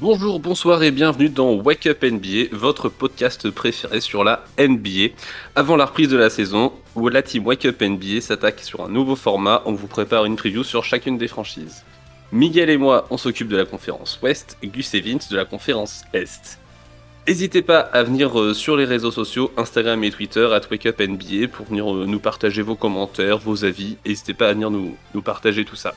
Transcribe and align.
Bonjour, 0.00 0.40
bonsoir 0.40 0.82
et 0.82 0.92
bienvenue 0.92 1.28
dans 1.28 1.52
Wake 1.52 1.86
Up 1.86 2.02
NBA, 2.02 2.56
votre 2.56 2.88
podcast 2.88 3.50
préféré 3.50 4.00
sur 4.00 4.24
la 4.24 4.46
NBA. 4.58 5.12
Avant 5.54 5.76
la 5.76 5.84
reprise 5.84 6.08
de 6.08 6.16
la 6.16 6.30
saison, 6.30 6.72
où 6.94 7.06
la 7.10 7.20
team 7.20 7.44
Wake 7.46 7.66
Up 7.66 7.82
NBA 7.82 8.22
s'attaque 8.22 8.60
sur 8.60 8.82
un 8.82 8.88
nouveau 8.88 9.14
format, 9.14 9.62
on 9.66 9.72
vous 9.72 9.88
prépare 9.88 10.24
une 10.24 10.36
preview 10.36 10.64
sur 10.64 10.84
chacune 10.84 11.18
des 11.18 11.28
franchises. 11.28 11.84
Miguel 12.32 12.70
et 12.70 12.78
moi, 12.78 13.08
on 13.10 13.18
s'occupe 13.18 13.48
de 13.48 13.58
la 13.58 13.66
conférence 13.66 14.18
Ouest, 14.22 14.56
Gus 14.64 14.94
et 14.94 15.02
Vince 15.02 15.28
de 15.28 15.36
la 15.36 15.44
conférence 15.44 16.02
Est. 16.14 16.58
N'hésitez 17.28 17.60
pas 17.60 17.80
à 17.80 18.02
venir 18.02 18.40
euh, 18.40 18.54
sur 18.54 18.78
les 18.78 18.86
réseaux 18.86 19.10
sociaux, 19.10 19.52
Instagram 19.58 20.02
et 20.02 20.10
Twitter, 20.10 20.46
à 20.46 20.62
Wake 20.70 20.86
Up 20.86 20.98
NBA, 20.98 21.48
pour 21.52 21.66
venir 21.66 21.94
euh, 21.94 22.06
nous 22.06 22.20
partager 22.20 22.62
vos 22.62 22.74
commentaires, 22.74 23.36
vos 23.36 23.66
avis. 23.66 23.98
N'hésitez 24.06 24.32
pas 24.32 24.48
à 24.48 24.54
venir 24.54 24.70
nous 24.70 24.96
partager 25.22 25.66
tout 25.66 25.76
ça. 25.76 25.94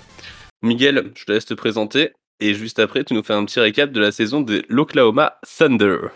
Miguel, 0.61 1.13
je 1.15 1.23
te 1.23 1.31
laisse 1.31 1.45
te 1.45 1.53
présenter. 1.53 2.11
Et 2.45 2.55
juste 2.55 2.77
après, 2.79 3.05
tu 3.05 3.13
nous 3.13 3.23
fais 3.23 3.33
un 3.33 3.45
petit 3.45 3.61
récap 3.61 3.89
de 3.93 4.01
la 4.01 4.11
saison 4.11 4.41
de 4.41 4.63
l'Oklahoma 4.67 5.35
Thunder. 5.57 6.09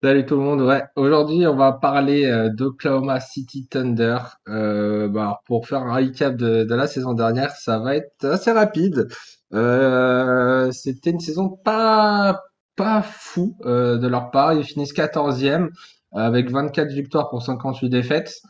Salut 0.00 0.24
tout 0.26 0.36
le 0.36 0.42
monde. 0.42 0.60
Ouais, 0.60 0.84
aujourd'hui, 0.94 1.44
on 1.48 1.56
va 1.56 1.72
parler 1.72 2.26
euh, 2.26 2.50
d'Oklahoma 2.50 3.18
City 3.18 3.66
Thunder. 3.66 4.18
Euh, 4.46 5.08
bah, 5.08 5.40
pour 5.46 5.66
faire 5.66 5.80
un 5.80 5.92
recap 5.92 6.36
de, 6.36 6.72
la 6.72 6.86
saison 6.86 7.14
dernière, 7.14 7.50
ça 7.50 7.80
va 7.80 7.96
être 7.96 8.24
assez 8.24 8.52
rapide. 8.52 9.08
Euh, 9.52 10.70
c'était 10.70 11.10
une 11.10 11.18
saison 11.18 11.48
pas 11.48 12.40
pas 12.76 13.02
fou 13.02 13.56
de 13.64 14.06
leur 14.06 14.30
part. 14.30 14.52
Ils 14.52 14.62
finissent 14.62 14.94
14e 14.94 15.70
avec 16.12 16.48
24 16.48 16.92
victoires 16.92 17.28
pour 17.28 17.42
58 17.42 17.88
défaites. 17.88 18.40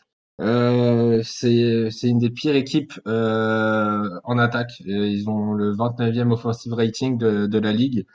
Euh, 0.40 1.22
c'est 1.22 2.08
une 2.08 2.18
des 2.18 2.30
pires 2.30 2.56
équipes 2.56 2.92
euh, 3.06 4.08
en 4.24 4.38
attaque. 4.38 4.80
Ils 4.80 5.28
ont 5.28 5.52
le 5.52 5.72
29e 5.74 6.32
offensive 6.32 6.72
rating 6.74 7.18
de, 7.18 7.58
la 7.58 7.72
ligue. 7.72 8.06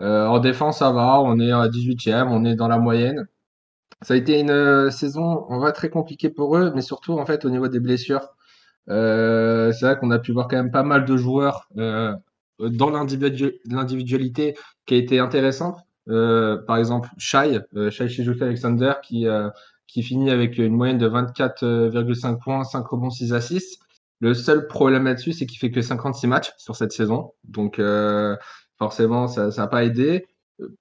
Euh, 0.00 0.26
en 0.26 0.38
défense, 0.38 0.78
ça 0.78 0.92
va. 0.92 1.20
On 1.20 1.38
est 1.40 1.52
à 1.52 1.68
18e, 1.68 2.28
on 2.30 2.44
est 2.44 2.54
dans 2.56 2.68
la 2.68 2.78
moyenne. 2.78 3.26
Ça 4.02 4.14
a 4.14 4.16
été 4.16 4.38
une 4.40 4.50
euh, 4.50 4.90
saison, 4.90 5.46
on 5.48 5.58
va 5.58 5.72
très 5.72 5.88
compliquée 5.88 6.28
pour 6.30 6.56
eux, 6.56 6.72
mais 6.74 6.82
surtout 6.82 7.18
en 7.18 7.24
fait 7.24 7.44
au 7.44 7.50
niveau 7.50 7.68
des 7.68 7.80
blessures. 7.80 8.28
Euh, 8.88 9.72
c'est 9.72 9.86
vrai 9.86 9.98
qu'on 9.98 10.10
a 10.10 10.18
pu 10.18 10.32
voir 10.32 10.48
quand 10.48 10.56
même 10.56 10.70
pas 10.70 10.82
mal 10.82 11.04
de 11.06 11.16
joueurs 11.16 11.68
euh, 11.78 12.14
dans 12.60 12.90
l'individualité 12.90 14.56
qui 14.86 14.94
a 14.94 14.96
été 14.98 15.18
intéressante. 15.18 15.78
par 16.06 16.76
exemple, 16.76 17.08
Shai, 17.18 17.60
Shai 17.90 18.08
Shizuka 18.08 18.44
Alexander, 18.44 18.94
qui 19.02 19.26
qui 19.86 20.02
finit 20.02 20.30
avec 20.30 20.58
une 20.58 20.74
moyenne 20.74 20.98
de 20.98 21.08
24,5 21.08 22.38
points, 22.38 22.64
5 22.64 22.86
rebonds, 22.86 23.10
6 23.10 23.32
assists. 23.32 23.80
Le 24.20 24.34
seul 24.34 24.66
problème 24.66 25.04
là-dessus, 25.04 25.32
c'est 25.32 25.46
qu'il 25.46 25.58
fait 25.58 25.70
que 25.70 25.82
56 25.82 26.26
matchs 26.26 26.52
sur 26.58 26.76
cette 26.76 26.92
saison. 26.92 27.32
Donc 27.44 27.78
euh, 27.78 28.36
forcément, 28.78 29.28
ça 29.28 29.48
n'a 29.48 29.66
pas 29.66 29.84
aidé. 29.84 30.26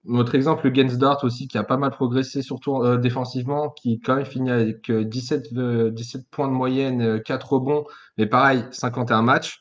Notre 0.05 0.35
exemple, 0.35 0.69
le 0.69 0.73
Gensdort 0.73 1.23
aussi, 1.23 1.47
qui 1.49 1.57
a 1.57 1.63
pas 1.63 1.75
mal 1.77 1.91
progressé, 1.91 2.41
surtout 2.41 2.77
euh, 2.77 2.97
défensivement, 2.97 3.69
qui 3.71 3.99
quand 3.99 4.15
même 4.15 4.25
finit 4.25 4.51
avec 4.51 4.89
17, 4.89 5.49
euh, 5.57 5.91
17 5.91 6.29
points 6.29 6.47
de 6.47 6.53
moyenne, 6.53 7.21
4 7.21 7.53
rebonds, 7.53 7.85
mais 8.17 8.25
pareil, 8.25 8.63
51 8.71 9.21
matchs. 9.21 9.59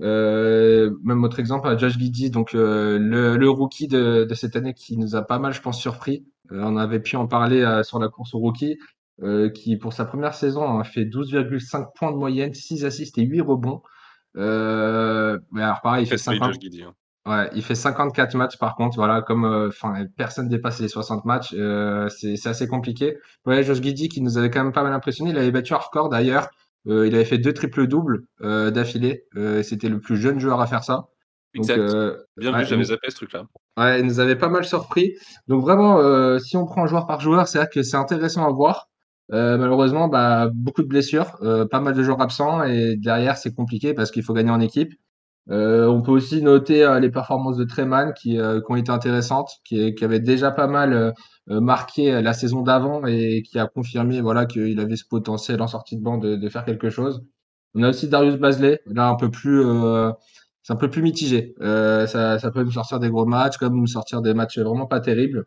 Euh, 0.00 0.94
même 1.02 1.24
autre 1.24 1.40
exemple, 1.40 1.76
Josh 1.78 1.98
Giddy, 1.98 2.30
donc 2.30 2.52
le, 2.52 2.98
le, 2.98 3.50
rookie 3.50 3.88
de, 3.88 4.24
de, 4.28 4.34
cette 4.34 4.54
année 4.54 4.74
qui 4.74 4.96
nous 4.96 5.16
a 5.16 5.22
pas 5.22 5.38
mal, 5.40 5.52
je 5.52 5.60
pense, 5.60 5.80
surpris. 5.80 6.24
Euh, 6.52 6.62
on 6.62 6.76
avait 6.76 7.00
pu 7.00 7.16
en 7.16 7.26
parler 7.26 7.62
euh, 7.62 7.82
sur 7.82 7.98
la 7.98 8.08
course 8.08 8.34
au 8.34 8.38
rookie, 8.38 8.78
euh, 9.22 9.50
qui 9.50 9.76
pour 9.76 9.92
sa 9.92 10.04
première 10.04 10.34
saison 10.34 10.78
a 10.78 10.84
fait 10.84 11.04
12,5 11.04 11.88
points 11.94 12.12
de 12.12 12.16
moyenne, 12.16 12.54
6 12.54 12.84
assists 12.84 13.18
et 13.18 13.22
8 13.22 13.40
rebonds. 13.40 13.82
mais 14.34 15.62
alors 15.62 15.80
pareil, 15.82 16.04
il 16.04 16.08
fait, 16.08 16.18
50... 16.18 16.54
Hein. 16.54 16.92
Ouais, 17.26 17.50
il 17.54 17.62
fait 17.62 17.74
54 17.74 18.34
matchs 18.36 18.56
par 18.58 18.74
contre, 18.74 18.96
voilà, 18.96 19.20
comme 19.20 19.44
enfin 19.68 20.06
personne 20.16 20.48
dépasse 20.48 20.80
les 20.80 20.88
60 20.88 21.24
matchs, 21.24 21.54
c'est 22.10 22.46
assez 22.46 22.68
compliqué. 22.68 23.18
Ouais, 23.44 23.62
Josh 23.62 23.82
Giddy 23.82 24.08
qui 24.08 24.22
nous 24.22 24.38
avait 24.38 24.50
quand 24.50 24.62
même 24.62 24.72
pas 24.72 24.82
mal 24.82 24.94
impressionné, 24.94 25.30
il 25.30 25.38
avait 25.38 25.50
battu 25.50 25.74
un 25.74 25.78
record 25.78 26.08
d'ailleurs. 26.08 26.48
il 26.86 27.14
avait 27.14 27.26
fait 27.26 27.38
deux 27.38 27.52
triples 27.52 27.86
doubles 27.86 28.24
d'affilée. 28.40 29.24
C'était 29.62 29.90
le 29.90 30.00
plus 30.00 30.16
jeune 30.16 30.38
joueur 30.38 30.60
à 30.60 30.66
faire 30.66 30.84
ça. 30.84 31.08
Exact. 31.54 31.80
Bien 32.36 32.56
vu, 32.58 32.64
j'avais 32.66 32.84
zappé 32.84 33.10
ce 33.10 33.16
truc-là. 33.16 33.44
Ouais, 33.78 34.00
il 34.00 34.06
nous 34.06 34.18
avait 34.18 34.36
pas 34.36 34.48
mal 34.48 34.64
surpris. 34.64 35.14
Donc 35.46 35.62
vraiment, 35.62 35.98
euh, 36.00 36.38
si 36.38 36.56
on 36.56 36.66
prend 36.66 36.86
joueur 36.86 37.06
par 37.06 37.20
joueur, 37.20 37.46
c'est 37.46 37.58
vrai 37.58 37.68
que 37.72 37.82
c'est 37.82 37.96
intéressant 37.96 38.46
à 38.46 38.50
voir. 38.50 38.88
Euh, 39.32 39.56
malheureusement, 39.58 40.08
bah, 40.08 40.50
beaucoup 40.52 40.82
de 40.82 40.88
blessures, 40.88 41.36
euh, 41.42 41.66
pas 41.66 41.80
mal 41.80 41.94
de 41.94 42.02
joueurs 42.02 42.20
absents 42.20 42.64
et 42.64 42.96
derrière 42.96 43.36
c'est 43.36 43.54
compliqué 43.54 43.94
parce 43.94 44.10
qu'il 44.10 44.22
faut 44.22 44.32
gagner 44.34 44.50
en 44.50 44.60
équipe. 44.60 44.92
on 45.48 46.02
peut 46.02 46.12
aussi 46.12 46.42
noter 46.42 46.98
les 47.00 47.10
performances 47.10 47.56
de 47.56 47.64
Treman 47.64 48.12
qui, 48.14 48.32
qui, 48.36 48.40
ont 48.68 48.76
été 48.76 48.90
intéressantes, 48.90 49.50
qui, 49.64 49.94
qui 49.94 50.04
avait 50.04 50.20
déjà 50.20 50.50
pas 50.50 50.66
mal 50.66 51.14
marqué 51.46 52.20
la 52.20 52.32
saison 52.34 52.62
d'avant 52.62 53.06
et 53.06 53.42
qui 53.42 53.58
a 53.58 53.66
confirmé 53.66 54.20
voilà 54.20 54.44
qu'il 54.46 54.78
avait 54.80 54.96
ce 54.96 55.06
potentiel 55.08 55.62
en 55.62 55.66
sortie 55.68 55.96
de 55.96 56.02
banc 56.02 56.18
de, 56.18 56.36
de, 56.36 56.48
faire 56.50 56.64
quelque 56.64 56.90
chose. 56.90 57.22
On 57.74 57.82
a 57.82 57.90
aussi 57.90 58.08
Darius 58.08 58.36
Basley, 58.36 58.80
là 58.86 59.08
un 59.08 59.16
peu 59.16 59.30
plus 59.30 59.62
c'est 60.68 60.74
un 60.74 60.76
peu 60.76 60.90
plus 60.90 61.00
mitigé. 61.00 61.54
Euh, 61.62 62.06
ça, 62.06 62.50
peut 62.50 62.62
me 62.62 62.70
sortir 62.70 63.00
des 63.00 63.08
gros 63.08 63.24
matchs, 63.24 63.56
comme 63.56 63.80
me 63.80 63.86
sortir 63.86 64.20
des 64.20 64.34
matchs 64.34 64.58
vraiment 64.58 64.84
pas 64.84 65.00
terribles. 65.00 65.46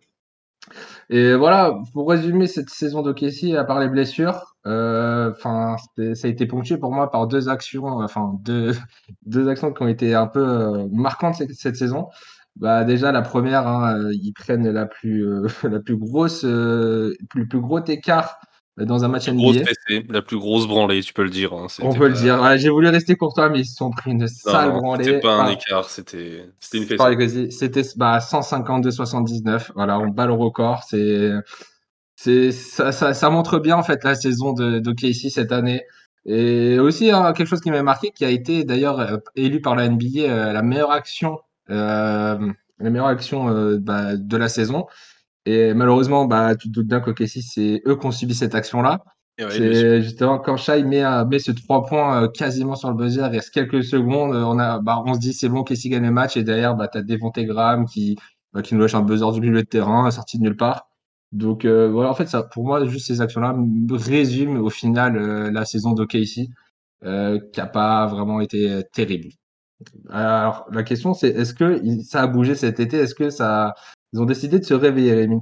Et 1.12 1.36
voilà, 1.36 1.76
pour 1.94 2.10
résumer 2.10 2.48
cette 2.48 2.72
saison 2.72 3.04
de 3.04 3.14
Casey, 3.14 3.56
à 3.56 3.64
part 3.64 3.80
les 3.80 3.88
blessures, 3.88 4.56
euh, 4.66 5.32
ça 5.36 5.76
a 6.24 6.28
été 6.28 6.48
ponctué 6.48 6.78
pour 6.78 6.92
moi 6.92 7.12
par 7.12 7.28
deux 7.28 7.50
actions, 7.50 8.00
enfin 8.00 8.34
deux, 8.42 8.74
deux 9.28 9.48
actions 9.48 9.72
qui 9.72 9.84
ont 9.84 9.88
été 9.88 10.16
un 10.16 10.26
peu 10.26 10.44
euh, 10.44 10.88
marquantes 10.92 11.36
cette, 11.36 11.76
saison. 11.76 12.08
Bah 12.56 12.84
déjà 12.84 13.12
la 13.12 13.22
première, 13.22 13.68
hein, 13.68 14.10
ils 14.12 14.34
prennent 14.34 14.72
la 14.72 14.88
plus 14.88 15.24
la 15.64 15.80
plus 15.80 15.98
grosse, 15.98 16.44
le 16.44 17.16
plus 17.30 17.60
gros 17.60 17.84
écart 17.86 18.40
dans 18.78 19.04
un 19.04 19.08
match 19.08 19.30
NBA. 19.30 19.64
la 20.10 20.22
plus 20.22 20.38
grosse 20.38 20.68
branlée, 20.68 21.02
tu 21.02 21.14
peux 21.14 21.24
le 21.24 21.30
dire. 21.30 21.54
Hein, 21.54 21.68
On 21.82 21.94
peut 21.94 22.08
le 22.08 22.14
dire. 22.14 22.58
J'ai 22.58 22.70
voulu 22.70 22.88
rester 22.88 23.16
courtois, 23.16 23.50
mais 23.50 23.60
ils 23.60 23.66
se 23.66 23.76
sont 23.76 23.92
pris 23.92 24.12
une 24.12 24.28
sale 24.28 24.72
branlée. 24.72 25.04
C'était 25.04 25.20
pas 25.20 25.36
un 25.36 25.50
écart, 25.50 25.90
c'était 25.90 26.46
une 26.74 26.86
fessée. 26.86 27.52
C'était 27.52 27.84
bah, 27.96 28.20
152-79. 28.20 29.72
Voilà, 29.76 30.00
on 30.00 30.08
bat 30.08 30.26
le 30.26 30.34
record. 30.34 30.84
C'est 30.88 31.32
ça, 32.52 32.92
ça, 32.92 33.14
ça, 33.14 33.30
montre 33.30 33.60
bien 33.60 33.78
en 33.78 33.84
fait 33.84 34.04
la 34.04 34.14
saison 34.16 34.54
de, 34.54 34.80
de 34.80 34.92
Casey 34.92 35.30
cette 35.30 35.52
année. 35.52 35.84
Et 36.26 36.78
aussi 36.78 37.10
hein, 37.10 37.34
quelque 37.34 37.48
chose 37.48 37.62
qui 37.62 37.72
m'a 37.72 37.82
marqué, 37.82 38.12
qui 38.12 38.26
a 38.26 38.30
été 38.30 38.64
d'ailleurs 38.64 39.00
euh, 39.00 39.18
élu 39.36 39.60
par 39.60 39.76
la 39.76 39.90
NBA 39.90 40.20
euh, 40.20 40.54
la 40.54 40.62
meilleure 40.62 40.92
action, 40.92 41.40
euh, 41.72 42.38
la 42.80 42.90
meilleure 42.90 43.08
action 43.08 43.50
euh, 43.50 43.78
bah, 43.80 44.16
de 44.16 44.38
la 44.38 44.50
saison. 44.50 44.86
Et 45.46 45.74
malheureusement, 45.74 46.26
bah, 46.26 46.56
tu 46.56 46.68
te 46.68 46.74
doutes 46.74 46.88
bien 46.88 47.00
que 47.02 47.26
c'est 47.26 47.82
eux 47.88 47.96
qui 47.96 48.06
ont 48.06 48.12
subi 48.12 48.36
cette 48.36 48.56
action-là. 48.56 49.04
c'est 49.38 50.02
justement 50.04 50.38
quand 50.38 50.58
Shai 50.58 50.84
met, 50.84 51.04
met 51.26 51.40
ce 51.40 51.52
3 51.52 51.86
points 51.86 52.24
euh, 52.24 52.28
quasiment 52.28 52.76
sur 52.76 52.90
le 52.90 52.96
buzzer, 52.96 53.22
il 53.26 53.38
reste 53.38 53.50
quelques 53.52 53.84
secondes, 53.84 54.36
on, 54.36 54.60
a, 54.60 54.80
bah, 54.80 55.02
on 55.06 55.16
se 55.16 55.20
dit 55.20 55.34
c'est 55.34 55.50
bon, 55.50 55.64
Casey 55.64 55.90
gagne 55.90 56.04
le 56.04 56.12
match, 56.12 56.38
et 56.38 56.44
derrière, 56.44 56.76
bah, 56.76 56.88
tu 56.88 57.00
as 57.00 57.02
Devonte 57.02 57.40
Graham 57.40 57.86
qui, 57.86 58.18
bah, 58.54 58.62
qui 58.62 58.76
nous 58.76 58.82
lâche 58.82 58.94
un 58.94 59.02
buzzer 59.02 59.32
du 59.32 59.42
milieu 59.42 59.64
de 59.64 59.68
terrain, 59.68 60.10
sorti 60.12 60.38
de 60.38 60.44
nulle 60.44 60.58
part. 60.58 60.90
Donc 61.32 61.66
euh, 61.66 61.90
voilà, 61.90 62.12
en 62.12 62.14
fait, 62.14 62.28
ça, 62.28 62.44
pour 62.44 62.66
moi, 62.66 62.86
juste 62.86 63.08
ces 63.08 63.22
actions-là 63.22 63.56
résument 63.90 64.60
au 64.60 64.70
final 64.70 65.18
euh, 65.18 65.52
la 65.52 65.66
saison 65.66 65.94
de 65.94 66.06
Casey, 66.06 66.48
qui 67.04 67.60
n'a 67.60 67.66
pas 67.66 68.06
vraiment 68.06 68.42
été 68.42 68.84
terrible. 68.94 69.30
Alors 70.10 70.68
la 70.72 70.84
question 70.84 71.16
c'est 71.16 71.30
est-ce 71.30 71.56
que 71.56 71.82
ça 72.04 72.22
a 72.22 72.28
bougé 72.28 72.54
cet 72.54 72.80
été? 72.80 72.98
Est-ce 72.98 73.16
que 73.16 73.32
ça 73.32 73.74
ils 74.14 74.20
ont 74.20 74.26
décidé 74.26 74.60
de 74.60 74.66
se 74.66 74.74
réveiller, 74.74 75.14
Rémi. 75.14 75.40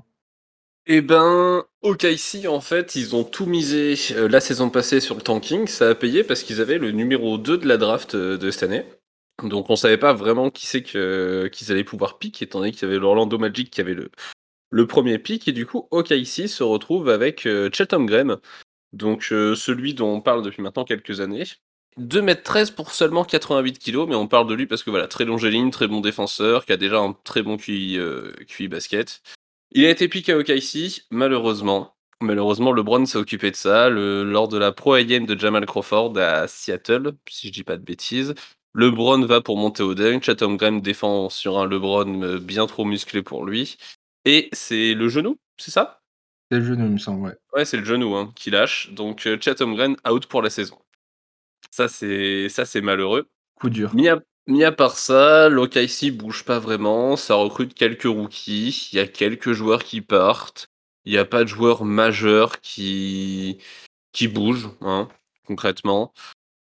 Eh 0.91 1.01
ben, 1.01 1.65
OKC, 1.83 2.47
en 2.47 2.61
fait, 2.61 2.95
ils 2.95 3.15
ont 3.15 3.23
tout 3.23 3.45
misé 3.45 3.93
euh, 4.11 4.27
la 4.27 4.39
saison 4.39 4.69
passée 4.69 4.99
sur 4.99 5.15
le 5.15 5.21
tanking. 5.21 5.67
Ça 5.67 5.89
a 5.89 5.95
payé 5.95 6.23
parce 6.23 6.41
qu'ils 6.43 6.61
avaient 6.61 6.79
le 6.79 6.91
numéro 6.91 7.37
2 7.37 7.59
de 7.59 7.67
la 7.67 7.77
draft 7.77 8.15
euh, 8.15 8.37
de 8.37 8.49
cette 8.49 8.63
année. 8.63 8.85
Donc 9.43 9.69
on 9.69 9.75
savait 9.75 9.97
pas 9.97 10.13
vraiment 10.13 10.49
qui 10.49 10.65
c'est 10.65 10.83
qu'ils 10.83 11.71
allaient 11.71 11.83
pouvoir 11.83 12.17
pick, 12.17 12.41
étant 12.41 12.59
donné 12.59 12.71
qu'il 12.71 12.81
y 12.81 12.91
avait 12.91 12.99
l'Orlando 12.99 13.37
Magic 13.37 13.71
qui 13.71 13.79
avait 13.81 13.93
le, 13.93 14.11
le 14.71 14.87
premier 14.87 15.19
pick. 15.19 15.47
Et 15.47 15.51
du 15.51 15.65
coup, 15.65 15.87
OKC 15.91 16.47
se 16.47 16.63
retrouve 16.63 17.07
avec 17.07 17.45
euh, 17.45 17.69
Chatham 17.71 18.05
Graham, 18.05 18.37
donc 18.91 19.25
celui 19.25 19.93
dont 19.93 20.13
on 20.15 20.21
parle 20.21 20.43
depuis 20.43 20.61
maintenant 20.61 20.85
quelques 20.85 21.21
années. 21.21 21.45
2m13 21.97 22.73
pour 22.73 22.91
seulement 22.91 23.23
88 23.23 23.79
kg, 23.79 24.07
mais 24.07 24.15
on 24.15 24.27
parle 24.27 24.47
de 24.47 24.53
lui 24.53 24.67
parce 24.67 24.83
que 24.83 24.89
voilà, 24.89 25.07
très 25.07 25.25
longéline, 25.25 25.71
très 25.71 25.87
bon 25.87 26.01
défenseur, 26.01 26.65
qui 26.65 26.71
a 26.71 26.77
déjà 26.77 26.99
un 26.99 27.13
très 27.23 27.41
bon 27.41 27.57
QI, 27.57 27.97
euh, 27.97 28.31
basket. 28.69 29.21
Il 29.71 29.85
a 29.85 29.89
été 29.89 30.07
piqué 30.07 30.33
à 30.33 30.37
OKC, 30.37 31.03
malheureusement. 31.11 31.95
Malheureusement, 32.21 32.73
LeBron 32.73 33.05
s'est 33.05 33.17
occupé 33.17 33.51
de 33.51 33.55
ça 33.55 33.89
lors 33.89 34.47
de 34.49 34.57
la 34.57 34.71
Pro 34.71 34.93
AM 34.93 35.25
de 35.25 35.39
Jamal 35.39 35.65
Crawford 35.65 36.17
à 36.17 36.47
Seattle, 36.47 37.13
si 37.29 37.47
je 37.47 37.53
dis 37.53 37.63
pas 37.63 37.77
de 37.77 37.83
bêtises. 37.83 38.33
LeBron 38.75 39.25
va 39.25 39.41
pour 39.41 39.57
monter 39.57 39.83
au 39.83 39.95
dunk, 39.95 40.23
Chatham 40.23 40.57
Graham 40.57 40.81
défend 40.81 41.29
sur 41.29 41.57
un 41.57 41.65
LeBron 41.65 42.21
euh, 42.21 42.39
bien 42.39 42.67
trop 42.67 42.85
musclé 42.85 43.23
pour 43.23 43.45
lui. 43.45 43.77
Et 44.25 44.49
c'est 44.51 44.93
le 44.93 45.07
genou, 45.07 45.39
c'est 45.57 45.71
ça? 45.71 46.01
C'est 46.51 46.59
le 46.59 46.65
genou, 46.65 46.85
il 46.85 46.91
me 46.91 46.97
semble, 46.97 47.27
ouais. 47.27 47.35
Ouais, 47.53 47.65
c'est 47.65 47.77
le 47.77 47.85
genou 47.85 48.15
hein, 48.15 48.31
qui 48.35 48.51
lâche. 48.51 48.91
Donc 48.91 49.25
euh, 49.25 49.37
Chatham 49.39 49.75
Graham 49.75 49.95
out 50.07 50.27
pour 50.27 50.41
la 50.41 50.49
saison. 50.49 50.77
Ça, 51.71 51.87
c'est 51.87 52.49
ça, 52.49 52.65
c'est 52.65 52.81
malheureux. 52.81 53.27
Coup 53.55 53.69
dur. 53.69 53.93
Mis 53.93 54.09
Mis 54.47 54.63
à 54.63 54.71
part 54.71 54.97
ça, 54.97 55.47
l'OKC 55.47 56.09
bouge 56.11 56.43
pas 56.43 56.57
vraiment, 56.57 57.15
ça 57.15 57.35
recrute 57.35 57.75
quelques 57.75 58.05
rookies, 58.05 58.89
il 58.91 58.95
y 58.95 58.99
a 58.99 59.05
quelques 59.05 59.51
joueurs 59.51 59.83
qui 59.83 60.01
partent, 60.01 60.71
il 61.05 61.13
y 61.13 61.19
a 61.19 61.25
pas 61.25 61.43
de 61.43 61.49
joueurs 61.49 61.85
majeurs 61.85 62.59
qui 62.61 63.59
qui 64.11 64.27
bougent, 64.27 64.71
hein, 64.81 65.07
concrètement. 65.45 66.13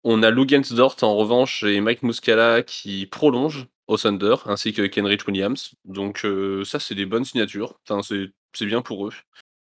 On 0.03 0.23
a 0.23 0.31
Lugensdort 0.31 0.97
en 1.01 1.15
revanche 1.15 1.63
et 1.63 1.81
Mike 1.81 2.03
Muscala 2.03 2.63
qui 2.63 3.05
prolongent 3.05 3.67
au 3.87 3.97
Thunder, 3.97 4.35
ainsi 4.47 4.73
que 4.73 4.81
Kenrich 4.87 5.25
Williams. 5.27 5.73
Donc 5.85 6.25
euh, 6.25 6.65
ça, 6.65 6.79
c'est 6.79 6.95
des 6.95 7.05
bonnes 7.05 7.25
signatures. 7.25 7.79
Enfin, 7.87 8.01
c'est 8.03 8.27
c'est 8.53 8.65
bien 8.65 8.81
pour 8.81 9.07
eux. 9.07 9.13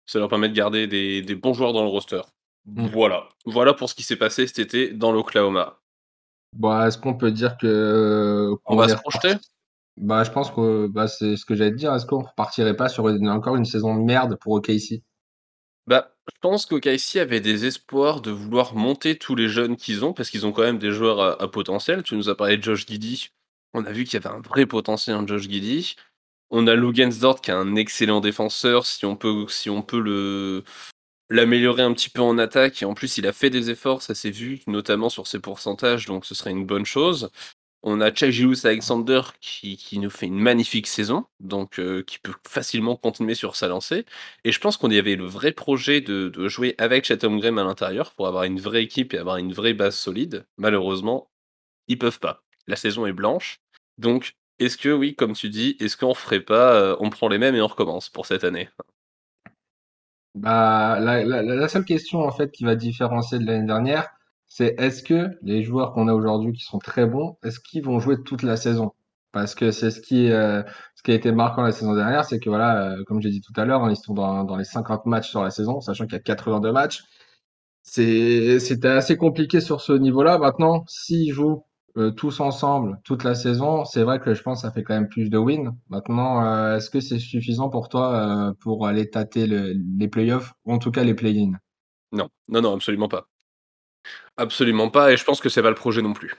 Ça 0.08 0.20
leur 0.20 0.30
permet 0.30 0.50
de 0.50 0.56
garder 0.56 0.88
des, 0.88 1.22
des 1.22 1.36
bons 1.36 1.54
joueurs 1.54 1.74
dans 1.74 1.84
le 1.84 1.90
roster. 1.90 2.22
Voilà. 2.76 3.30
Voilà 3.46 3.74
pour 3.74 3.90
ce 3.90 3.96
qui 3.96 4.04
s'est 4.04 4.16
passé 4.16 4.48
cet 4.48 4.60
été 4.60 4.90
dans 4.94 5.12
l'Oklahoma. 5.12 5.80
Bon, 6.56 6.82
est-ce 6.82 6.98
qu'on 6.98 7.14
peut 7.14 7.32
dire 7.32 7.58
que 7.58 8.50
On 8.52 8.58
qu'on 8.58 8.76
va 8.76 8.90
se 8.90 8.96
projeter? 8.96 9.34
Bah, 9.98 10.24
je 10.24 10.32
pense 10.32 10.50
que 10.52 10.88
bah, 10.88 11.08
c'est 11.08 11.36
ce 11.36 11.46
que 11.46 11.56
j'allais 11.56 11.72
te 11.72 11.76
dire. 11.76 11.94
Est-ce 11.94 12.06
qu'on 12.06 12.24
repartirait 12.24 12.76
pas 12.76 12.90
sur 12.90 13.10
une- 13.10 13.30
encore 13.30 13.56
une 13.56 13.66
saison 13.66 13.96
de 13.96 14.02
merde 14.02 14.38
pour 14.40 14.54
OKC? 14.54 15.04
Bah, 15.88 16.12
je 16.34 16.40
pense 16.42 16.66
qu'OKC 16.66 17.18
avait 17.18 17.42
des 17.42 17.66
espoirs 17.66 18.22
de 18.22 18.32
vouloir 18.32 18.76
monter 18.76 19.18
tous 19.18 19.36
les 19.36 19.48
jeunes 19.50 19.76
qu'ils 19.76 20.06
ont, 20.06 20.14
parce 20.14 20.30
qu'ils 20.30 20.46
ont 20.46 20.52
quand 20.52 20.62
même 20.62 20.78
des 20.78 20.92
joueurs 20.92 21.20
à, 21.20 21.42
à 21.42 21.48
potentiel. 21.48 22.04
Tu 22.04 22.16
nous 22.16 22.30
as 22.30 22.36
parlé 22.36 22.58
de 22.58 22.64
Josh 22.64 22.86
Giddey. 22.88 23.30
On 23.74 23.86
a 23.86 23.92
vu 23.92 24.04
qu'il 24.04 24.14
y 24.22 24.26
avait 24.26 24.36
un 24.36 24.42
vrai 24.42 24.66
potentiel 24.66 25.16
en 25.16 25.28
Josh 25.28 25.44
Giddey. 25.50 25.96
On 26.52 26.66
a 26.68 26.76
Lugensdort 26.76 27.42
qui 27.42 27.52
est 27.52 27.54
un 27.54 27.76
excellent 27.76 28.22
défenseur. 28.22 28.86
Si 28.86 29.06
on 29.06 29.16
peut, 29.16 29.46
si 29.50 29.70
on 29.70 29.82
peut 29.82 30.00
le 30.00 30.64
l'améliorer 31.30 31.84
un 31.84 31.94
petit 31.94 32.10
peu 32.10 32.22
en 32.22 32.38
attaque, 32.38 32.82
et 32.82 32.86
en 32.86 32.94
plus 32.94 33.18
il 33.18 33.28
a 33.28 33.34
fait 33.34 33.50
des 33.50 33.70
efforts, 33.70 34.02
ça 34.02 34.16
s'est 34.16 34.32
vu, 34.32 34.62
notamment 34.68 35.10
sur 35.10 35.28
ses 35.28 35.40
pourcentages, 35.40 36.06
donc 36.06 36.26
ce 36.26 36.36
serait 36.36 36.52
une 36.52 36.66
bonne 36.66 36.86
chose. 36.86 37.30
On 37.82 38.02
a 38.02 38.14
Chagilus 38.14 38.66
Alexander 38.66 39.22
qui, 39.40 39.78
nous 40.00 40.10
fait 40.10 40.26
une 40.26 40.40
magnifique 40.40 40.88
saison, 40.88 41.26
donc 41.40 41.80
euh, 41.80 42.04
qui 42.04 42.20
peut 42.20 42.34
facilement 42.46 42.98
continuer 42.98 43.36
sur 43.36 43.56
sa 43.56 43.70
lancée. 43.70 44.06
Et 44.44 44.52
je 44.52 44.60
pense 44.60 44.76
qu'on 44.76 44.90
y 44.92 44.98
avait 44.98 45.16
le 45.16 45.26
vrai 45.26 45.54
projet 45.54 46.02
de, 46.02 46.28
de 46.28 46.48
jouer 46.50 46.76
avec 46.78 47.06
Chatham 47.06 47.40
Graham 47.40 47.58
à 47.58 47.64
l'intérieur 47.64 48.14
pour 48.16 48.28
avoir 48.28 48.44
une 48.44 48.60
vraie 48.60 48.84
équipe 48.84 49.14
et 49.14 49.18
avoir 49.18 49.38
une 49.38 49.54
vraie 49.54 49.74
base 49.74 49.96
solide. 49.96 50.46
Malheureusement, 50.58 51.30
ils 51.88 51.98
peuvent 51.98 52.20
pas. 52.20 52.44
La 52.68 52.76
saison 52.76 53.06
est 53.06 53.14
blanche. 53.14 53.62
Donc, 53.98 54.36
est-ce 54.60 54.78
que, 54.78 54.90
oui, 54.90 55.16
comme 55.16 55.34
tu 55.34 55.50
dis, 55.50 55.78
est-ce 55.80 55.98
qu'on 55.98 56.14
ferait 56.14 56.42
pas, 56.42 56.74
euh, 56.76 56.98
on 57.00 57.10
prend 57.10 57.30
les 57.30 57.38
mêmes 57.38 57.56
et 57.56 57.62
on 57.62 57.68
recommence 57.68 58.10
pour 58.10 58.26
cette 58.26 58.44
année? 58.44 58.70
Bah, 60.42 61.00
la, 61.02 61.24
la, 61.26 61.42
la 61.44 61.68
seule 61.68 61.86
question 61.86 62.20
en 62.22 62.32
fait 62.32 62.52
qui 62.52 62.64
va 62.64 62.76
différencier 62.76 63.40
de 63.40 63.46
l'année 63.46 63.66
dernière, 63.68 64.10
c'est 64.48 64.76
est-ce 64.80 65.04
que 65.04 65.30
les 65.42 65.64
joueurs 65.64 65.94
qu'on 65.94 66.08
a 66.08 66.14
aujourd'hui 66.14 66.54
qui 66.54 66.64
sont 66.64 66.80
très 66.80 67.06
bons, 67.06 67.38
est-ce 67.44 67.60
qu'ils 67.60 67.84
vont 67.84 68.00
jouer 68.00 68.18
toute 68.24 68.44
la 68.44 68.56
saison? 68.58 68.94
Parce 69.32 69.54
que 69.54 69.72
c'est 69.72 69.92
ce 69.92 70.00
qui, 70.02 70.32
euh, 70.32 70.64
ce 70.96 71.04
qui 71.04 71.12
a 71.12 71.14
été 71.16 71.32
marquant 71.32 71.62
la 71.64 71.72
saison 71.72 71.94
dernière, 71.94 72.26
c'est 72.26 72.40
que 72.40 72.50
voilà, 72.50 72.94
euh, 72.94 73.04
comme 73.06 73.22
j'ai 73.22 73.30
dit 73.30 73.42
tout 73.42 73.54
à 73.58 73.66
l'heure, 73.66 73.84
hein, 73.84 73.92
ils 73.92 73.98
sont 73.98 74.14
dans, 74.14 74.44
dans 74.46 74.56
les 74.58 74.64
50 74.64 75.06
matchs 75.06 75.30
sur 75.30 75.44
la 75.44 75.52
saison, 75.52 75.82
sachant 75.82 76.06
qu'il 76.06 76.14
y 76.14 76.16
a 76.18 76.20
82 76.24 76.72
matchs. 76.72 77.04
C'était 77.84 78.88
assez 78.88 79.18
compliqué 79.18 79.62
sur 79.62 79.82
ce 79.82 79.94
niveau-là. 79.94 80.38
Maintenant, 80.38 80.84
s'ils 80.88 81.34
jouent 81.34 81.64
euh, 82.00 82.12
tous 82.12 82.40
ensemble 82.40 83.00
toute 83.04 83.24
la 83.24 83.36
saison, 83.36 83.86
c'est 83.86 84.04
vrai 84.04 84.20
que 84.20 84.34
je 84.34 84.42
pense 84.44 84.62
que 84.62 84.68
ça 84.68 84.72
fait 84.74 84.84
quand 84.84 84.94
même 84.96 85.10
plus 85.10 85.30
de 85.30 85.38
wins. 85.38 85.76
Maintenant, 85.90 86.44
euh, 86.46 86.78
est-ce 86.78 86.90
que 86.90 87.00
c'est 87.00 87.20
suffisant 87.20 87.70
pour 87.70 87.90
toi 87.90 88.50
euh, 88.50 88.54
pour 88.62 88.88
aller 88.88 89.10
tâter 89.10 89.48
le- 89.48 89.74
les 90.00 90.08
playoffs 90.08 90.54
ou 90.66 90.74
en 90.74 90.80
tout 90.80 90.92
cas 90.92 91.04
les 91.04 91.14
play-in? 91.16 91.54
Non, 92.12 92.30
non, 92.50 92.62
non, 92.62 92.74
absolument 92.76 93.08
pas. 93.10 93.28
Absolument 94.38 94.90
pas, 94.90 95.12
et 95.12 95.18
je 95.18 95.24
pense 95.24 95.40
que 95.40 95.50
c'est 95.50 95.62
pas 95.62 95.70
le 95.70 95.76
projet 95.76 96.02
non 96.02 96.14
plus. 96.14 96.34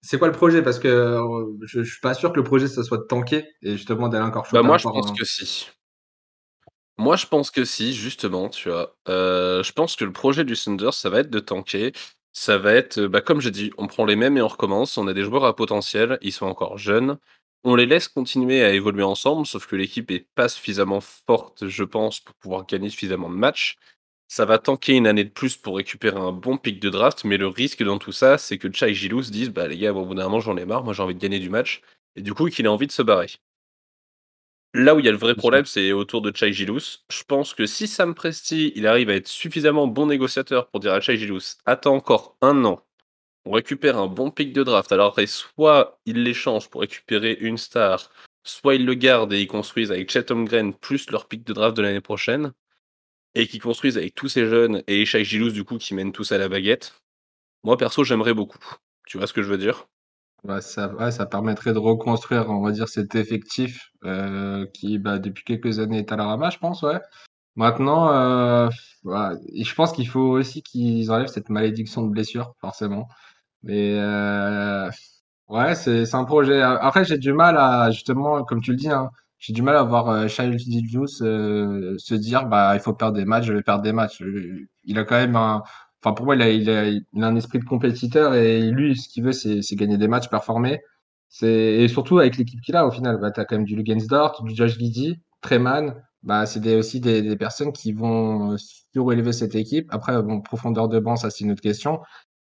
C'est 0.00 0.18
quoi 0.18 0.28
le 0.28 0.32
projet? 0.34 0.62
Parce 0.62 0.78
que 0.78 0.88
euh, 0.88 1.44
je, 1.66 1.82
je 1.82 1.90
suis 1.90 2.00
pas 2.00 2.14
sûr 2.14 2.32
que 2.32 2.38
le 2.38 2.44
projet 2.44 2.66
ça 2.68 2.82
soit 2.82 2.96
de 2.98 3.02
tanker 3.04 3.44
et 3.62 3.72
justement 3.72 4.08
d'aller 4.08 4.24
encore 4.24 4.46
Bah 4.50 4.62
moi 4.62 4.76
je 4.78 4.86
pense 4.88 5.10
un. 5.10 5.16
que 5.16 5.24
si. 5.24 5.68
Moi 6.98 7.16
je 7.16 7.26
pense 7.26 7.50
que 7.50 7.64
si, 7.64 7.94
justement, 7.94 8.48
tu 8.48 8.70
vois. 8.70 8.96
Euh, 9.08 9.62
je 9.62 9.72
pense 9.72 9.96
que 9.96 10.04
le 10.04 10.12
projet 10.12 10.44
du 10.44 10.56
Thunder, 10.56 10.90
ça 10.92 11.10
va 11.10 11.20
être 11.20 11.30
de 11.30 11.40
tanker. 11.40 11.92
Ça 12.38 12.58
va 12.58 12.72
être, 12.74 12.98
euh, 12.98 13.08
bah, 13.08 13.20
comme 13.22 13.40
j'ai 13.40 13.50
dit, 13.50 13.70
on 13.78 13.86
prend 13.86 14.04
les 14.04 14.14
mêmes 14.16 14.36
et 14.36 14.42
on 14.42 14.48
recommence. 14.48 14.98
On 14.98 15.06
a 15.08 15.14
des 15.14 15.22
joueurs 15.22 15.44
à 15.46 15.56
potentiel, 15.56 16.18
ils 16.22 16.32
sont 16.32 16.44
encore 16.46 16.76
jeunes. 16.78 17.18
On 17.64 17.74
les 17.74 17.86
laisse 17.86 18.08
continuer 18.08 18.62
à 18.62 18.72
évoluer 18.72 19.02
ensemble, 19.02 19.46
sauf 19.46 19.66
que 19.66 19.74
l'équipe 19.76 20.10
est 20.10 20.26
pas 20.34 20.48
suffisamment 20.48 21.00
forte, 21.00 21.66
je 21.68 21.82
pense, 21.84 22.20
pour 22.20 22.34
pouvoir 22.36 22.66
gagner 22.66 22.90
suffisamment 22.90 23.30
de 23.30 23.34
matchs. 23.36 23.76
Ça 24.28 24.44
va 24.44 24.58
tanker 24.58 24.94
une 24.96 25.06
année 25.06 25.24
de 25.24 25.30
plus 25.30 25.56
pour 25.56 25.76
récupérer 25.78 26.18
un 26.20 26.32
bon 26.32 26.58
pic 26.58 26.78
de 26.80 26.90
draft, 26.90 27.24
mais 27.24 27.38
le 27.38 27.48
risque 27.48 27.82
dans 27.82 27.98
tout 27.98 28.12
ça, 28.12 28.38
c'est 28.38 28.58
que 28.58 28.70
Chai 28.72 28.92
Gilou 28.94 29.22
se 29.22 29.30
dise, 29.30 29.50
bah 29.50 29.66
les 29.68 29.78
gars, 29.78 29.94
au 29.94 30.04
bout 30.04 30.14
d'un 30.14 30.24
moment 30.24 30.40
j'en 30.40 30.56
ai 30.58 30.66
marre, 30.66 30.84
moi 30.84 30.92
j'ai 30.94 31.02
envie 31.02 31.14
de 31.14 31.20
gagner 31.20 31.38
du 31.40 31.50
match, 31.50 31.80
et 32.16 32.22
du 32.22 32.34
coup 32.34 32.48
qu'il 32.50 32.66
ait 32.66 32.68
envie 32.68 32.86
de 32.88 32.92
se 32.92 33.02
barrer. 33.02 33.28
Là 34.74 34.94
où 34.94 34.98
il 34.98 35.06
y 35.06 35.08
a 35.08 35.12
le 35.12 35.16
vrai 35.18 35.34
problème, 35.34 35.64
c'est 35.64 35.92
autour 35.92 36.20
de 36.22 36.34
Chai 36.36 36.52
Gilous. 36.52 36.98
Je 37.10 37.22
pense 37.24 37.54
que 37.54 37.66
si 37.66 37.86
Sam 37.86 38.14
Presti, 38.14 38.72
il 38.76 38.86
arrive 38.86 39.08
à 39.10 39.14
être 39.14 39.28
suffisamment 39.28 39.86
bon 39.86 40.06
négociateur 40.06 40.68
pour 40.68 40.80
dire 40.80 40.92
à 40.92 41.00
Chai 41.00 41.16
Gilous, 41.16 41.40
attends 41.64 41.94
encore 41.94 42.36
un 42.42 42.64
an, 42.64 42.82
on 43.46 43.52
récupère 43.52 43.98
un 43.98 44.08
bon 44.08 44.30
pic 44.30 44.52
de 44.52 44.64
draft, 44.64 44.92
alors 44.92 45.08
après, 45.08 45.26
soit 45.26 46.00
il 46.06 46.24
l'échange 46.24 46.70
pour 46.70 46.82
récupérer 46.82 47.36
une 47.40 47.58
star, 47.58 48.10
soit 48.44 48.76
il 48.76 48.86
le 48.86 48.94
garde 48.94 49.32
et 49.32 49.40
ils 49.42 49.48
construisent 49.48 49.92
avec 49.92 50.10
Chatham 50.10 50.44
Green 50.46 50.74
plus 50.74 51.10
leur 51.10 51.28
pic 51.28 51.44
de 51.44 51.52
draft 51.54 51.76
de 51.76 51.82
l'année 51.82 52.00
prochaine, 52.02 52.52
et 53.34 53.46
qu'ils 53.48 53.62
construisent 53.62 53.98
avec 53.98 54.14
tous 54.14 54.28
ces 54.28 54.46
jeunes 54.46 54.82
et 54.88 55.06
Shai 55.06 55.24
Gilous 55.24 55.52
du 55.52 55.64
coup 55.64 55.78
qui 55.78 55.94
mènent 55.94 56.12
tous 56.12 56.32
à 56.32 56.38
la 56.38 56.48
baguette. 56.48 56.94
Moi 57.64 57.76
perso 57.78 58.04
j'aimerais 58.04 58.34
beaucoup. 58.34 58.60
Tu 59.06 59.18
vois 59.18 59.26
ce 59.28 59.32
que 59.34 59.42
je 59.42 59.48
veux 59.48 59.58
dire? 59.58 59.88
Ouais, 60.44 60.60
ça, 60.60 61.10
ça 61.10 61.26
permettrait 61.26 61.72
de 61.72 61.78
reconstruire, 61.78 62.48
on 62.50 62.60
va 62.62 62.70
dire, 62.70 62.88
cet 62.88 63.14
effectif 63.16 63.90
euh, 64.04 64.66
qui, 64.72 64.98
bah, 64.98 65.18
depuis 65.18 65.42
quelques 65.44 65.80
années 65.80 65.98
est 65.98 66.12
à 66.12 66.16
la 66.16 66.26
ramasse, 66.26 66.54
je 66.54 66.58
pense, 66.60 66.82
ouais. 66.82 67.00
Maintenant, 67.56 68.10
euh, 68.12 68.68
je 69.04 69.74
pense 69.74 69.92
qu'il 69.92 70.08
faut 70.08 70.20
aussi 70.20 70.62
qu'ils 70.62 71.10
enlèvent 71.12 71.28
cette 71.28 71.50
malédiction 71.50 72.02
de 72.02 72.10
blessure, 72.10 72.54
forcément. 72.60 73.08
Mais 73.64 73.94
euh, 73.98 74.90
ouais, 75.48 75.74
c'est 75.76 76.14
un 76.14 76.24
projet. 76.24 76.62
Après, 76.62 77.04
j'ai 77.04 77.18
du 77.18 77.32
mal 77.32 77.56
à 77.58 77.90
justement, 77.90 78.44
comme 78.44 78.62
tu 78.62 78.72
le 78.72 78.76
dis, 78.78 78.90
hein, 78.90 79.10
j'ai 79.38 79.52
du 79.54 79.62
mal 79.62 79.76
à 79.76 79.82
voir 79.84 80.08
euh, 80.10 80.28
Shai 80.28 80.56
Gilgeous 80.58 81.22
euh, 81.22 81.96
se 81.98 82.14
dire, 82.14 82.46
bah, 82.46 82.74
il 82.76 82.80
faut 82.80 82.94
perdre 82.94 83.16
des 83.18 83.24
matchs, 83.26 83.46
je 83.46 83.52
vais 83.54 83.62
perdre 83.62 83.82
des 83.84 83.92
matchs. 83.92 84.22
Il 84.84 84.98
a 84.98 85.04
quand 85.04 85.16
même 85.16 85.36
un, 85.36 85.62
enfin 86.02 86.14
pour 86.14 86.26
moi, 86.26 86.36
il 86.36 86.42
a, 86.42 86.50
il 86.50 86.70
a, 86.70 86.88
il 86.88 87.04
a 87.22 87.26
un 87.26 87.36
esprit 87.36 87.58
de 87.58 87.64
compétiteur 87.64 88.34
et 88.34 88.60
lui, 88.70 88.96
ce 88.96 89.08
qu'il 89.08 89.24
veut, 89.24 89.32
c'est 89.32 89.60
gagner 89.76 89.98
des 89.98 90.08
matchs, 90.08 90.28
performer. 90.28 90.80
C'est 91.28 91.48
et 91.48 91.88
surtout 91.88 92.18
avec 92.18 92.36
l'équipe 92.36 92.60
qu'il 92.60 92.76
a 92.76 92.86
au 92.86 92.90
final, 92.90 93.18
bah, 93.18 93.30
t'as 93.30 93.44
quand 93.44 93.56
même 93.56 93.64
du 93.64 93.76
Lugensdort, 93.76 94.42
du 94.44 94.54
Josh 94.54 94.78
Giddey, 94.78 95.20
Treman. 95.40 95.94
Bah, 96.22 96.46
c'est 96.46 96.60
des, 96.60 96.74
aussi 96.74 97.00
des, 97.00 97.22
des 97.22 97.36
personnes 97.36 97.72
qui 97.72 97.92
vont 97.92 98.56
surélever 98.58 99.32
cette 99.32 99.54
équipe. 99.54 99.86
Après, 99.90 100.20
bon, 100.22 100.40
profondeur 100.40 100.88
de 100.88 100.98
banc, 100.98 101.16
ça 101.16 101.30
c'est 101.30 101.44
une 101.44 101.52
autre 101.52 101.60
question. 101.60 102.00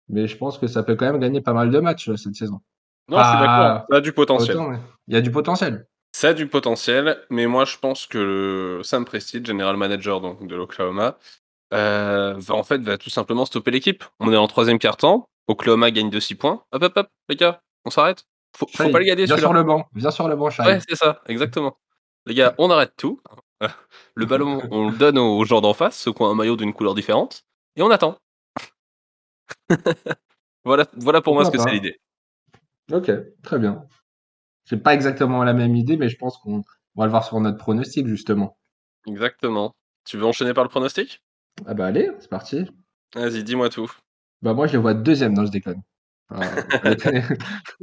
Mais 0.09 0.27
je 0.27 0.37
pense 0.37 0.59
que 0.59 0.67
ça 0.67 0.83
peut 0.83 0.97
quand 0.97 1.07
même 1.07 1.21
gagner 1.21 1.41
pas 1.41 1.53
mal 1.53 1.71
de 1.71 1.79
matchs 1.79 2.09
euh, 2.09 2.17
cette 2.17 2.35
saison. 2.35 2.61
Non, 3.09 3.19
je 3.19 3.29
suis 3.29 3.39
d'accord, 3.39 3.87
ça 3.91 3.97
a 3.97 4.01
du 4.01 4.13
potentiel. 4.13 4.57
autant, 4.57 4.73
il 5.09 5.15
y 5.15 5.17
a 5.17 5.21
du 5.21 5.31
potentiel. 5.31 5.87
Ça 6.13 6.29
a 6.29 6.33
du 6.33 6.49
potentiel, 6.49 7.19
mais 7.31 7.47
moi 7.47 7.65
je 7.65 7.77
pense 7.79 8.07
que 8.07 8.19
le 8.19 8.83
Sam 8.83 9.05
Presti, 9.05 9.45
general 9.45 9.77
manager 9.77 10.21
donc 10.21 10.47
de 10.47 10.57
l'Oklahoma, 10.57 11.17
euh, 11.73 12.35
va 12.37 12.55
en 12.55 12.63
fait 12.63 12.81
va 12.81 12.99
tout 12.99 13.11
simplement 13.11 13.45
stopper 13.45 13.71
l'équipe. 13.71 14.05
On 14.19 14.33
est 14.33 14.37
en 14.37 14.47
troisième 14.47 14.79
quart-temps, 14.79 15.29
Oklahoma 15.49 15.91
gagne 15.91 16.11
de 16.11 16.21
6 16.21 16.35
points. 16.37 16.63
Hop 16.73 16.83
hop 16.83 16.93
hop, 16.97 17.09
les 17.29 17.37
gars, 17.37 17.63
on 17.85 17.91
s'arrête. 17.91 18.27
Faut, 18.57 18.67
pas 18.67 18.87
le 18.87 19.05
gagner 19.05 19.27
viens 19.27 19.37
sur 19.37 19.53
le 19.53 19.63
banc. 19.63 19.89
Viens 19.95 20.11
sur 20.11 20.29
le 20.29 20.37
banc, 20.37 20.51
Shai. 20.51 20.65
Ouais, 20.65 20.81
c'est 20.89 20.97
ça, 20.97 21.23
exactement. 21.27 21.79
Les 22.27 22.35
gars, 22.35 22.55
on 22.59 22.71
arrête 22.71 22.95
tout. 22.97 23.21
Le 24.15 24.27
ballon, 24.27 24.63
on 24.71 24.91
le 24.91 24.97
donne 24.97 25.19
aux 25.19 25.45
gens 25.45 25.61
d'en 25.61 25.75
face, 25.75 25.99
ceux 25.99 26.13
qui 26.13 26.23
ont 26.23 26.31
un 26.31 26.35
maillot 26.35 26.57
d'une 26.57 26.73
couleur 26.73 26.95
différente, 26.95 27.45
et 27.77 27.83
on 27.83 27.91
attend. 27.91 28.19
Voilà, 30.63 30.87
voilà 30.93 31.23
pour 31.23 31.33
moi 31.33 31.47
ce 31.47 31.51
que 31.51 31.57
c'est 31.57 31.71
l'idée. 31.71 31.99
Ok, 32.93 33.11
très 33.43 33.59
bien. 33.59 33.87
J'ai 34.67 34.77
pas 34.77 34.93
exactement 34.93 35.43
la 35.43 35.55
même 35.55 35.75
idée, 35.75 35.97
mais 35.97 36.11
je 36.11 36.19
pense 36.19 36.37
qu'on 36.37 36.63
on 36.97 37.01
va 37.01 37.07
le 37.07 37.11
voir 37.11 37.25
sur 37.25 37.41
notre 37.41 37.57
pronostic, 37.57 38.07
justement. 38.07 38.59
Exactement. 39.07 39.75
Tu 40.05 40.19
veux 40.19 40.27
enchaîner 40.27 40.53
par 40.53 40.65
le 40.65 40.69
pronostic? 40.69 41.23
Ah 41.67 41.75
bah 41.75 41.87
allez, 41.87 42.11
c'est 42.21 42.31
parti. 42.31 42.67
Vas-y, 43.15 43.45
dis-moi 43.45 43.69
tout. 43.69 43.91
Bah 44.43 44.55
moi, 44.55 44.67
je 44.67 44.73
les 44.73 44.79
vois 44.79 44.95
deuxième. 44.95 45.35
Non, 45.35 45.45
je 45.47 45.51
déconne. 45.51 45.83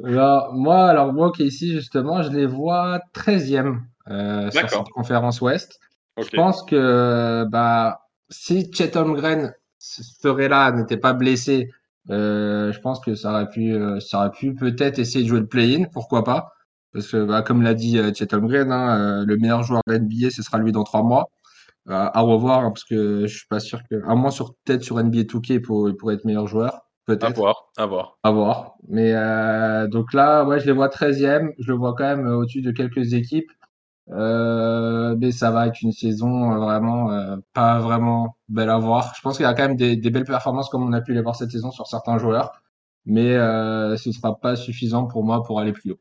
Alors, 0.03 0.53
moi, 0.53 0.87
alors 0.87 1.11
moi 1.13 1.31
qui 1.31 1.43
ici, 1.43 1.73
justement, 1.73 2.23
je 2.23 2.31
les 2.31 2.45
vois 2.45 3.01
treizième 3.13 3.85
euh, 4.09 4.49
sur 4.51 4.69
cette 4.69 4.89
conférence 4.89 5.41
Ouest. 5.41 5.79
Je 6.17 6.29
pense 6.35 6.63
que 6.63 7.45
bah 7.49 7.99
si 8.29 8.71
Chet 8.73 8.95
Holmgren 8.97 9.53
serait 9.77 10.49
là, 10.49 10.71
n'était 10.71 10.97
pas 10.97 11.13
blessé, 11.13 11.69
euh, 12.09 12.71
je 12.71 12.79
pense 12.79 12.99
que 12.99 13.15
ça 13.15 13.31
aurait 13.31 13.49
pu, 13.49 13.73
euh, 13.73 13.99
ça 13.99 14.19
aurait 14.19 14.31
pu 14.31 14.53
peut-être 14.55 14.99
essayer 14.99 15.23
de 15.23 15.29
jouer 15.29 15.39
le 15.39 15.47
play-in, 15.47 15.85
pourquoi 15.91 16.23
pas? 16.23 16.53
Parce 16.93 17.07
que 17.07 17.25
bah, 17.25 17.41
comme 17.41 17.61
l'a 17.61 17.73
dit 17.73 17.97
euh, 17.97 18.13
Chet 18.13 18.33
Holmgren, 18.33 18.71
hein, 18.71 19.25
le 19.25 19.37
meilleur 19.37 19.63
joueur 19.63 19.81
de 19.87 19.97
NBA, 19.97 20.31
ce 20.31 20.41
sera 20.41 20.57
lui 20.57 20.71
dans 20.71 20.83
trois 20.83 21.03
mois. 21.03 21.29
Euh, 21.89 22.09
à 22.13 22.21
revoir, 22.21 22.65
hein, 22.65 22.71
parce 22.71 22.83
que 22.83 23.27
je 23.27 23.37
suis 23.37 23.47
pas 23.47 23.59
sûr 23.59 23.79
que, 23.89 23.95
à 24.07 24.15
moins 24.15 24.31
sur 24.31 24.55
peut-être 24.65 24.83
sur 24.83 24.97
NBA 25.01 25.23
2K 25.23 25.61
pour 25.61 25.89
pour 25.97 26.11
être 26.11 26.25
meilleur 26.25 26.47
joueur. 26.47 26.81
peut-être. 27.05 27.35
voir, 27.35 27.69
à 27.77 27.85
voir. 27.85 28.17
À 28.23 28.31
voir. 28.31 28.75
Mais 28.89 29.13
euh, 29.13 29.87
donc 29.87 30.13
là, 30.13 30.43
ouais, 30.43 30.59
je 30.59 30.65
les 30.65 30.73
vois 30.73 30.89
13e. 30.89 31.53
Je 31.59 31.71
le 31.71 31.77
vois 31.77 31.95
quand 31.95 32.03
même 32.03 32.27
au-dessus 32.27 32.61
de 32.61 32.71
quelques 32.71 33.13
équipes. 33.13 33.49
Euh, 34.09 35.15
mais 35.17 35.31
ça 35.31 35.51
va 35.51 35.67
être 35.67 35.81
une 35.81 35.91
saison 35.91 36.53
euh, 36.53 36.59
vraiment 36.59 37.11
euh, 37.11 37.35
pas 37.53 37.79
vraiment 37.79 38.37
belle 38.47 38.69
à 38.69 38.77
voir. 38.77 39.13
Je 39.15 39.21
pense 39.21 39.35
qu'il 39.35 39.43
y 39.43 39.49
a 39.49 39.53
quand 39.53 39.67
même 39.67 39.75
des, 39.75 39.97
des, 39.97 40.09
belles 40.09 40.23
performances 40.23 40.69
comme 40.69 40.83
on 40.83 40.93
a 40.93 41.01
pu 41.01 41.13
les 41.13 41.21
voir 41.21 41.35
cette 41.35 41.51
saison 41.51 41.71
sur 41.71 41.87
certains 41.87 42.17
joueurs, 42.17 42.61
mais 43.05 43.33
euh, 43.33 43.97
ce 43.97 44.11
sera 44.13 44.39
pas 44.39 44.55
suffisant 44.55 45.07
pour 45.07 45.23
moi 45.25 45.43
pour 45.43 45.59
aller 45.59 45.73
plus 45.73 45.91
haut. 45.91 45.99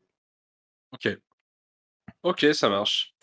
Ok. 0.92 1.18
Ok, 2.22 2.46
ça 2.52 2.68
marche. 2.68 3.14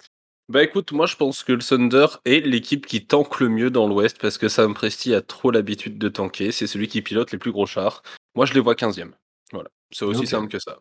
Bah 0.50 0.62
écoute, 0.62 0.92
moi 0.92 1.06
je 1.06 1.16
pense 1.16 1.44
que 1.44 1.54
le 1.54 1.60
Thunder 1.60 2.06
est 2.26 2.46
l'équipe 2.46 2.86
qui 2.86 3.06
tanque 3.06 3.40
le 3.40 3.50
mieux 3.50 3.70
dans 3.70 3.88
l'Ouest 3.88 4.20
parce 4.20 4.38
que 4.38 4.50
Sam 4.50 4.74
Presti 4.74 5.14
a 5.14 5.22
trop 5.22 5.52
l'habitude 5.52 5.98
de 5.98 6.10
tanker. 6.10 6.52
C'est 6.52 6.68
celui 6.68 6.88
qui 6.88 7.02
pilote 7.02 7.32
les 7.32 7.38
plus 7.38 7.52
gros 7.52 7.66
chars. 7.66 8.04
Moi 8.36 8.46
je 8.46 8.54
les 8.54 8.60
vois 8.60 8.76
15e. 8.76 9.12
Voilà, 9.52 9.70
c'est 9.92 10.06
aussi 10.06 10.28
simple 10.28 10.50
que 10.50 10.60
ça. 10.60 10.80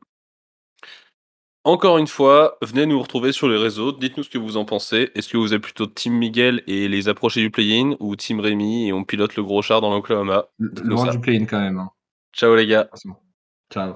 Encore 1.64 1.98
une 1.98 2.08
fois, 2.08 2.58
venez 2.60 2.86
nous 2.86 3.00
retrouver 3.00 3.30
sur 3.30 3.48
les 3.48 3.56
réseaux, 3.56 3.92
dites-nous 3.92 4.24
ce 4.24 4.30
que 4.30 4.38
vous 4.38 4.56
en 4.56 4.64
pensez. 4.64 5.12
Est-ce 5.14 5.28
que 5.28 5.36
vous 5.36 5.54
êtes 5.54 5.62
plutôt 5.62 5.86
Team 5.86 6.14
Miguel 6.14 6.64
et 6.66 6.88
les 6.88 7.08
approcher 7.08 7.40
du 7.40 7.52
play-in 7.52 7.94
ou 8.00 8.16
Team 8.16 8.40
Rémi 8.40 8.88
et 8.88 8.92
on 8.92 9.04
pilote 9.04 9.36
le 9.36 9.44
gros 9.44 9.62
char 9.62 9.80
dans 9.80 9.94
l'Oklahoma? 9.94 10.46
Loin 10.58 11.08
du 11.12 11.20
play-in 11.20 11.44
quand 11.44 11.60
même. 11.60 11.78
hein, 11.78 11.90
Ciao 12.34 12.56
les 12.56 12.66
gars. 12.66 12.88
Ciao. 13.72 13.94